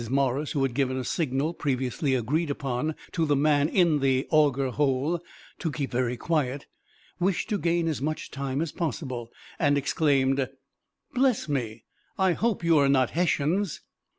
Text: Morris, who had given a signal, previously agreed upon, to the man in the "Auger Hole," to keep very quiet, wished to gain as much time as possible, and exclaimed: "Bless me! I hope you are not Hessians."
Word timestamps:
Morris, 0.09 0.53
who 0.53 0.63
had 0.63 0.73
given 0.73 0.97
a 0.97 1.03
signal, 1.03 1.53
previously 1.53 2.15
agreed 2.15 2.49
upon, 2.49 2.95
to 3.11 3.23
the 3.23 3.35
man 3.35 3.69
in 3.69 3.99
the 3.99 4.25
"Auger 4.31 4.71
Hole," 4.71 5.21
to 5.59 5.71
keep 5.71 5.91
very 5.91 6.17
quiet, 6.17 6.65
wished 7.19 7.49
to 7.49 7.59
gain 7.59 7.87
as 7.87 8.01
much 8.01 8.31
time 8.31 8.63
as 8.63 8.71
possible, 8.71 9.31
and 9.59 9.77
exclaimed: 9.77 10.49
"Bless 11.13 11.47
me! 11.47 11.83
I 12.17 12.33
hope 12.33 12.63
you 12.63 12.79
are 12.79 12.89
not 12.89 13.11
Hessians." 13.11 13.81